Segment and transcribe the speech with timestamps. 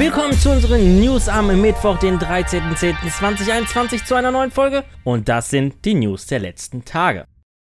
[0.00, 4.82] Willkommen zu unseren News am Mittwoch, den 13.10.2021 zu einer neuen Folge.
[5.04, 7.26] Und das sind die News der letzten Tage.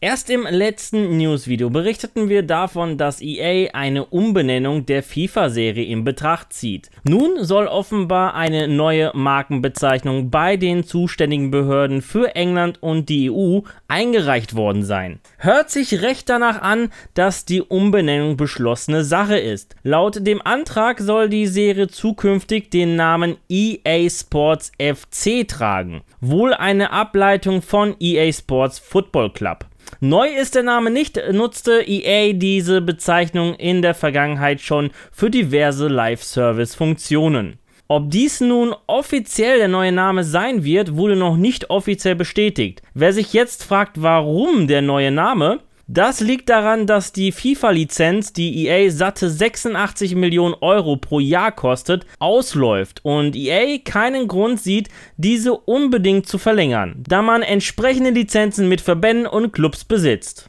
[0.00, 6.52] Erst im letzten Newsvideo berichteten wir davon, dass EA eine Umbenennung der FIFA-Serie in Betracht
[6.52, 6.88] zieht.
[7.02, 13.62] Nun soll offenbar eine neue Markenbezeichnung bei den zuständigen Behörden für England und die EU
[13.88, 15.18] eingereicht worden sein.
[15.36, 19.74] Hört sich recht danach an, dass die Umbenennung beschlossene Sache ist.
[19.82, 26.02] Laut dem Antrag soll die Serie zukünftig den Namen EA Sports FC tragen.
[26.20, 29.67] Wohl eine Ableitung von EA Sports Football Club.
[30.00, 35.88] Neu ist der Name nicht, nutzte EA diese Bezeichnung in der Vergangenheit schon für diverse
[35.88, 37.58] Live-Service-Funktionen.
[37.88, 42.82] Ob dies nun offiziell der neue Name sein wird, wurde noch nicht offiziell bestätigt.
[42.92, 48.66] Wer sich jetzt fragt, warum der neue Name, das liegt daran, dass die FIFA-Lizenz, die
[48.66, 55.54] EA satte 86 Millionen Euro pro Jahr kostet, ausläuft und EA keinen Grund sieht, diese
[55.54, 60.46] unbedingt zu verlängern, da man entsprechende Lizenzen mit Verbänden und Clubs besitzt.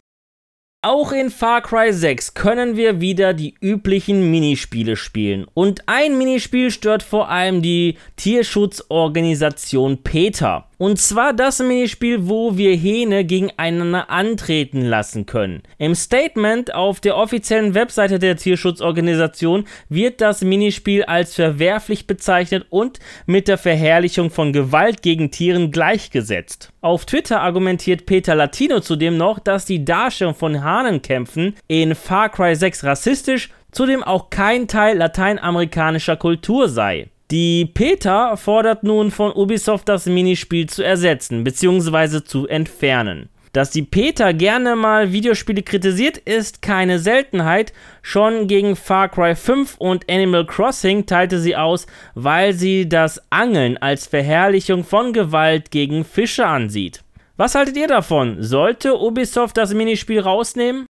[0.81, 5.45] Auch in Far Cry 6 können wir wieder die üblichen Minispiele spielen.
[5.53, 10.68] Und ein Minispiel stört vor allem die Tierschutzorganisation PETA.
[10.79, 15.61] Und zwar das Minispiel, wo wir Hähne gegeneinander antreten lassen können.
[15.77, 22.99] Im Statement auf der offiziellen Webseite der Tierschutzorganisation wird das Minispiel als verwerflich bezeichnet und
[23.25, 26.71] mit der Verherrlichung von Gewalt gegen Tieren gleichgesetzt.
[26.79, 32.55] Auf Twitter argumentiert Peter Latino zudem noch, dass die Darstellung von Hahnenkämpfen in Far Cry
[32.55, 37.09] 6 rassistisch, zudem auch kein Teil lateinamerikanischer Kultur sei.
[37.31, 42.23] Die PETA fordert nun von Ubisoft das Minispiel zu ersetzen bzw.
[42.23, 43.29] zu entfernen.
[43.53, 47.71] Dass die PETA gerne mal Videospiele kritisiert, ist keine Seltenheit.
[48.01, 51.85] Schon gegen Far Cry 5 und Animal Crossing teilte sie aus,
[52.15, 57.03] weil sie das Angeln als Verherrlichung von Gewalt gegen Fische ansieht.
[57.37, 58.37] Was haltet ihr davon?
[58.41, 60.87] Sollte Ubisoft das Minispiel rausnehmen?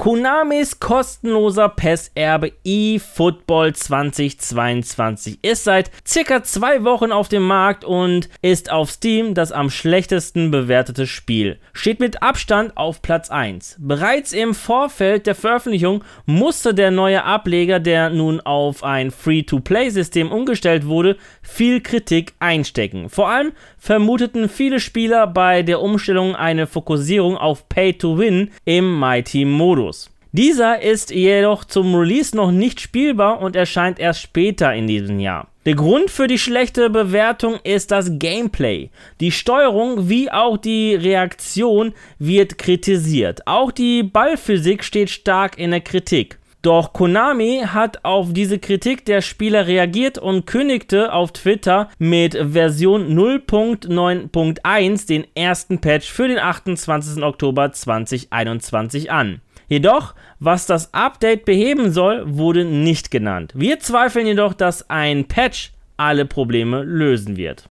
[0.00, 8.70] Konamis kostenloser PES-Erbe eFootball 2022 ist seit circa zwei Wochen auf dem Markt und ist
[8.70, 11.58] auf Steam das am schlechtesten bewertete Spiel.
[11.72, 13.78] Steht mit Abstand auf Platz 1.
[13.80, 20.86] Bereits im Vorfeld der Veröffentlichung musste der neue Ableger, der nun auf ein Free-to-Play-System umgestellt
[20.86, 23.10] wurde, viel Kritik einstecken.
[23.10, 29.87] Vor allem vermuteten viele Spieler bei der Umstellung eine Fokussierung auf Pay-to-Win im Mighty-Modus.
[30.32, 35.48] Dieser ist jedoch zum Release noch nicht spielbar und erscheint erst später in diesem Jahr.
[35.64, 38.90] Der Grund für die schlechte Bewertung ist das Gameplay.
[39.20, 43.46] Die Steuerung wie auch die Reaktion wird kritisiert.
[43.46, 46.38] Auch die Ballphysik steht stark in der Kritik.
[46.62, 53.16] Doch Konami hat auf diese Kritik der Spieler reagiert und kündigte auf Twitter mit Version
[53.16, 57.22] 0.9.1 den ersten Patch für den 28.
[57.22, 59.40] Oktober 2021 an.
[59.68, 63.52] Jedoch, was das Update beheben soll, wurde nicht genannt.
[63.54, 67.68] Wir zweifeln jedoch, dass ein Patch alle Probleme lösen wird.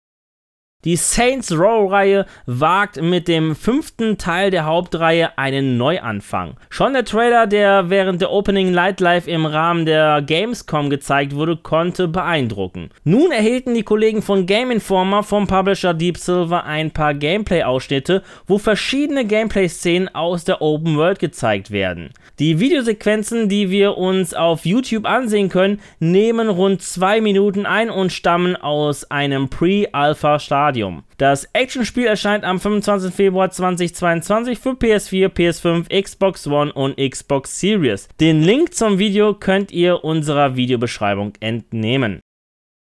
[0.86, 6.58] Die Saints Row-Reihe wagt mit dem fünften Teil der Hauptreihe einen Neuanfang.
[6.70, 11.56] Schon der Trailer, der während der Opening Light Live im Rahmen der Gamescom gezeigt wurde,
[11.56, 12.90] konnte beeindrucken.
[13.02, 18.58] Nun erhielten die Kollegen von Game Informer vom Publisher Deep Silver ein paar Gameplay-Ausschnitte, wo
[18.58, 22.10] verschiedene Gameplay-Szenen aus der Open World gezeigt werden.
[22.38, 28.12] Die Videosequenzen, die wir uns auf YouTube ansehen können, nehmen rund zwei Minuten ein und
[28.12, 30.75] stammen aus einem Pre-Alpha-Stadium.
[30.76, 31.04] Stadium.
[31.16, 33.14] Das Actionspiel erscheint am 25.
[33.14, 38.08] Februar 2022 für PS4, PS5, Xbox One und Xbox Series.
[38.20, 42.20] Den Link zum Video könnt ihr unserer Videobeschreibung entnehmen.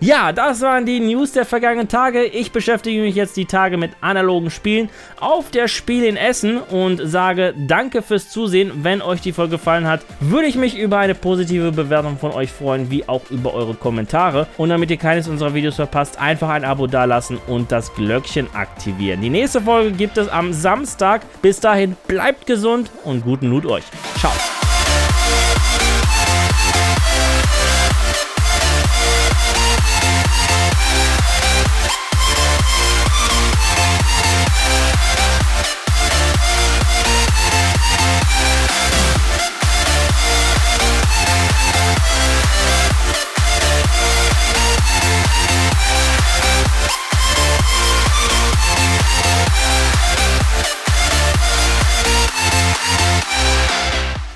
[0.01, 2.23] Ja, das waren die News der vergangenen Tage.
[2.23, 4.89] Ich beschäftige mich jetzt die Tage mit analogen Spielen
[5.19, 8.71] auf der Spiel in Essen und sage danke fürs Zusehen.
[8.81, 12.49] Wenn euch die Folge gefallen hat, würde ich mich über eine positive Bewertung von euch
[12.49, 14.47] freuen, wie auch über eure Kommentare.
[14.55, 19.19] Und damit ihr keines unserer Videos verpasst, einfach ein Abo dalassen und das Glöckchen aktivieren.
[19.19, 21.23] Die nächste Folge gibt es am Samstag.
[21.41, 23.83] Bis dahin bleibt gesund und guten Loot euch.
[24.17, 24.31] Ciao.